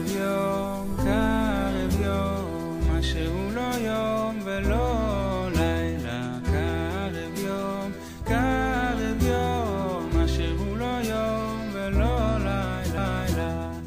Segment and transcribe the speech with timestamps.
[0.00, 6.38] קרב יום, קרב יום, מה שהוא לא יום ולא לילה.
[6.44, 7.92] קרב יום,
[8.24, 13.80] קרב יום, מה שהוא לא יום ולא לילה.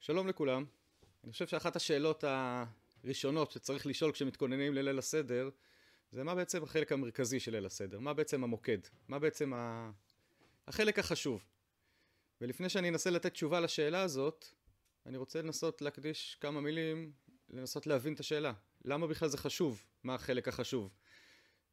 [0.00, 0.64] שלום לכולם.
[1.24, 2.24] אני חושב שאחת השאלות
[3.04, 5.50] הראשונות שצריך לשאול כשמתכוננים לליל הסדר,
[6.12, 7.98] זה מה בעצם החלק המרכזי של ליל הסדר?
[8.00, 8.78] מה בעצם המוקד?
[9.08, 9.90] מה בעצם ה...
[10.68, 11.44] החלק החשוב?
[12.40, 14.57] ולפני שאני אנסה לתת תשובה לשאלה הזאת,
[15.08, 17.12] אני רוצה לנסות להקדיש כמה מילים,
[17.50, 18.52] לנסות להבין את השאלה.
[18.84, 19.84] למה בכלל זה חשוב?
[20.02, 20.90] מה החלק החשוב?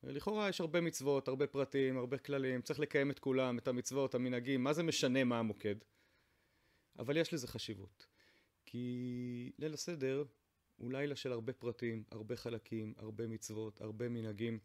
[0.04, 4.64] לכאורה יש הרבה מצוות, הרבה פרטים, הרבה כללים, צריך לקיים את כולם, את המצוות, המנהגים,
[4.64, 5.76] מה זה משנה מה המוקד?
[7.00, 8.06] אבל יש לזה חשיבות.
[8.66, 10.23] כי ליל הסדר
[10.76, 14.59] הוא לילה של הרבה פרטים, הרבה חלקים, הרבה מצוות, הרבה מנהגים,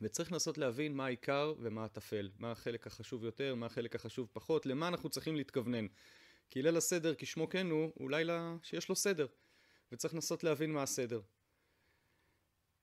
[0.00, 4.66] וצריך לנסות להבין מה העיקר ומה הטפל, מה החלק החשוב יותר, מה החלק החשוב פחות,
[4.66, 5.86] למה אנחנו צריכים להתכוונן.
[6.50, 9.26] כי ליל הסדר, כשמו כן הוא, הוא לילה שיש לו סדר,
[9.92, 11.20] וצריך לנסות להבין מה הסדר.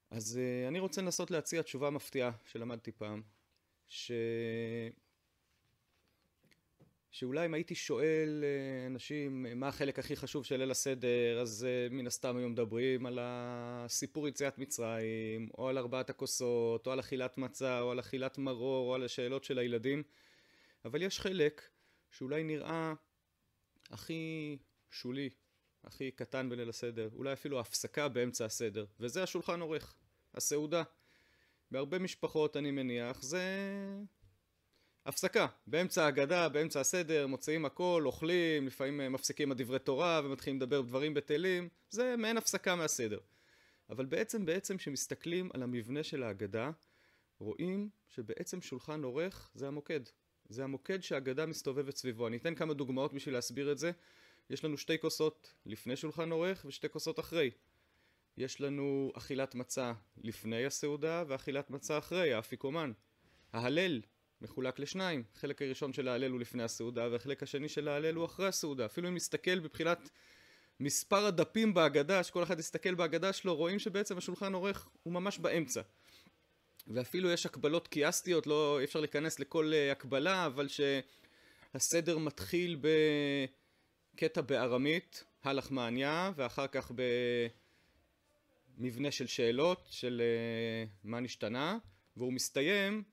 [0.10, 3.22] אז uh, אני רוצה לנסות להציע תשובה מפתיעה שלמדתי פעם,
[3.88, 4.12] ש...
[7.16, 11.88] שאולי אם הייתי שואל אה, אנשים מה החלק הכי חשוב של ליל הסדר, אז אה,
[11.92, 17.38] מן הסתם היו מדברים על הסיפור יציאת מצרים, או על ארבעת הכוסות, או על אכילת
[17.38, 20.04] מצה, או על אכילת מרור, או על השאלות של הילדים.
[20.86, 21.62] אבל יש חלק
[22.12, 22.94] שאולי נראה
[23.90, 24.58] הכי
[24.92, 25.30] שולי,
[25.84, 29.96] הכי קטן בליל הסדר, אולי אפילו הפסקה באמצע הסדר, וזה השולחן עורך,
[30.34, 30.84] הסעודה.
[31.72, 33.44] בהרבה משפחות אני מניח זה
[35.06, 40.58] הפסקה, באמצע ההגדה, באמצע הסדר, מוציאים הכל, אוכלים, לפעמים אה, מפסיקים את דברי תורה ומתחילים
[40.58, 43.20] לדבר דברים בטלים, זה מעין הפסקה מהסדר.
[43.90, 46.72] אבל בעצם, בעצם, כשמסתכלים על המבנה של ההגדה,
[47.40, 50.02] רואים שבעצם שולחן עורך זה המוקד.
[50.50, 52.28] זה המוקד שההגדה מסתובבת סביבו.
[52.28, 53.92] אני אתן כמה דוגמאות בשביל להסביר את זה.
[54.50, 57.52] יש לנו שתי כוסות לפני שולחן עורך ושתי כוסות אחרי.
[58.38, 62.92] יש לנו אכילת מצה לפני הסעודה ואכילת מצה אחרי, האפיקומן.
[63.54, 64.02] ההלל
[64.42, 68.48] מחולק לשניים, החלק הראשון של ההלל הוא לפני הסעודה והחלק השני של ההלל הוא אחרי
[68.48, 68.86] הסעודה.
[68.86, 70.10] אפילו אם נסתכל מבחינת
[70.80, 75.82] מספר הדפים בהגדה, שכל אחד יסתכל בהגדה שלו, רואים שבעצם השולחן עורך הוא ממש באמצע.
[76.88, 82.80] ואפילו יש הקבלות קיאסטיות, לא אי אפשר להיכנס לכל uh, הקבלה, אבל שהסדר מתחיל
[84.16, 86.92] בקטע בארמית, הלחמניה, ואחר כך
[88.78, 91.78] במבנה של שאלות, של uh, מה נשתנה,
[92.18, 93.04] והוא מסתיים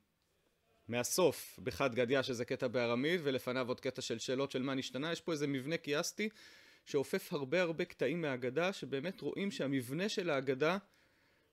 [0.89, 5.13] מהסוף בחד גדיא שזה קטע בארמית ולפניו עוד קטע של שאלות של מה נשתנה.
[5.13, 6.29] יש פה איזה מבנה קיאסטי
[6.87, 10.79] שאופף הרבה הרבה קטעים מהאגדה שבאמת רואים שהמבנה של האגדה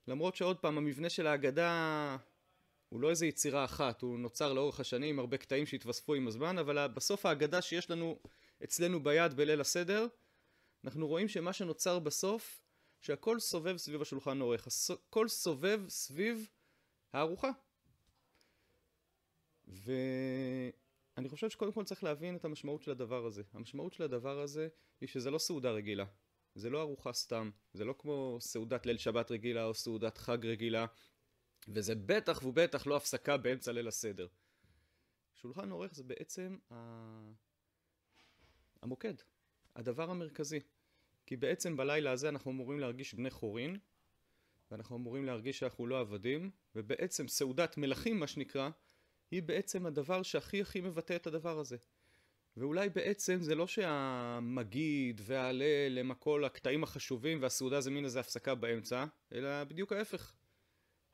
[0.08, 2.16] למרות שעוד פעם המבנה של האגדה
[2.88, 6.86] הוא לא איזה יצירה אחת הוא נוצר לאורך השנים הרבה קטעים שהתווספו עם הזמן אבל
[6.86, 8.18] בסוף האגדה שיש לנו
[8.64, 10.06] אצלנו ביד בליל הסדר
[10.84, 12.62] אנחנו רואים שמה שנוצר בסוף
[13.00, 16.48] שהכל סובב סביב השולחן עורך הכל סובב סביב
[17.12, 17.50] הארוחה
[19.68, 23.42] ואני חושב שקודם כל צריך להבין את המשמעות של הדבר הזה.
[23.52, 24.68] המשמעות של הדבר הזה
[25.00, 26.04] היא שזה לא סעודה רגילה.
[26.54, 27.50] זה לא ארוחה סתם.
[27.72, 30.86] זה לא כמו סעודת ליל שבת רגילה או סעודת חג רגילה.
[31.68, 34.26] וזה בטח ובטח לא הפסקה באמצע ליל הסדר.
[35.34, 36.74] שולחן עורך זה בעצם ה...
[38.82, 39.14] המוקד,
[39.76, 40.60] הדבר המרכזי.
[41.26, 43.78] כי בעצם בלילה הזה אנחנו אמורים להרגיש בני חורין,
[44.70, 48.70] ואנחנו אמורים להרגיש שאנחנו לא עבדים, ובעצם סעודת מלכים מה שנקרא,
[49.30, 51.76] היא בעצם הדבר שהכי הכי מבטא את הדבר הזה.
[52.60, 58.54] ואולי בעצם זה לא שהמגיד וההלל הם הכל הקטעים החשובים והסעודה זה מין איזה הפסקה
[58.54, 60.32] באמצע, אלא בדיוק ההפך.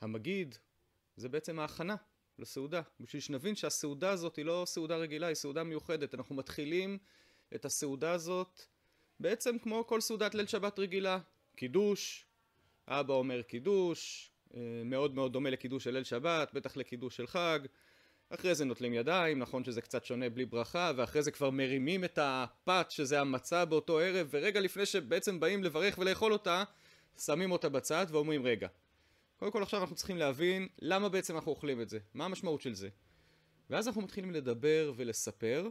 [0.01, 0.55] המגיד
[1.17, 1.97] זה בעצם ההכנה
[2.39, 6.15] לסעודה, בשביל שנבין שהסעודה הזאת היא לא סעודה רגילה, היא סעודה מיוחדת.
[6.15, 6.99] אנחנו מתחילים
[7.55, 8.63] את הסעודה הזאת
[9.21, 11.19] בעצם כמו כל סעודת ליל שבת רגילה.
[11.57, 12.27] קידוש,
[12.89, 17.59] אבא אומר קידוש, אה, מאוד מאוד דומה לקידוש של ליל שבת, בטח לקידוש של חג.
[18.31, 22.19] אחרי זה נוטלים ידיים, נכון שזה קצת שונה בלי ברכה, ואחרי זה כבר מרימים את
[22.23, 26.65] הפת שזה המצה באותו ערב, ורגע לפני שבעצם באים לברך ולאכול אותה,
[27.19, 28.69] שמים אותה בצד ואומרים רגע.
[29.37, 32.75] קודם כל עכשיו אנחנו צריכים להבין למה בעצם אנחנו אוכלים את זה, מה המשמעות של
[32.75, 32.89] זה.
[33.71, 35.69] ואז אנחנו מתחילים לדבר ולספר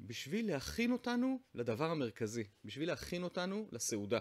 [0.00, 4.18] בשביל להכין אותנו לדבר המרכזי, בשביל להכין אותנו לסעודה.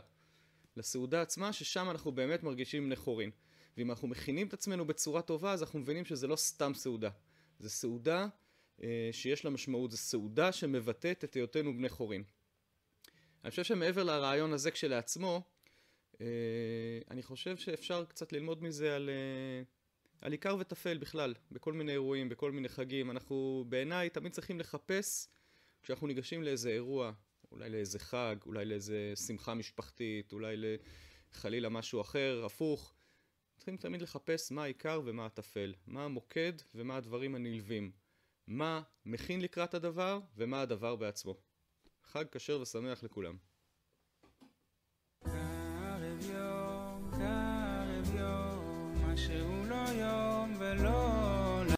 [0.78, 3.32] לסעודה עצמה ששם אנחנו באמת מרגישים נכורין.
[3.80, 7.10] ואם אנחנו מכינים את עצמנו בצורה טובה, אז אנחנו מבינים שזה לא סתם סעודה.
[7.60, 8.28] זה סעודה
[8.84, 12.24] אה, שיש לה משמעות, זה סעודה שמבטאת את היותנו בני חורין.
[13.44, 15.42] אני חושב שמעבר לרעיון הזה כשלעצמו,
[16.22, 16.26] אה,
[17.12, 19.64] אני חושב שאפשר קצת ללמוד מזה על, אה,
[20.22, 23.12] על עיקר וטפל בכלל, בכל מיני אירועים, בכל מיני חגים.
[23.12, 25.28] אנחנו בעיניי תמיד צריכים לחפש,
[25.84, 27.12] כשאנחנו ניגשים לאיזה אירוע,
[27.52, 30.56] אולי לאיזה חג, אולי לאיזה שמחה משפחתית, אולי
[31.34, 32.94] לחלילה משהו אחר, הפוך.
[33.70, 37.92] צריכים תמיד לחפש מה העיקר ומה הטפל, מה המוקד ומה הדברים הנלווים,
[38.48, 41.36] מה מכין לקראת הדבר ומה הדבר בעצמו.
[42.04, 43.38] חג כשר ושמח לכולם.
[45.24, 50.29] קרב יום, קרב יום, מה שהוא לא יום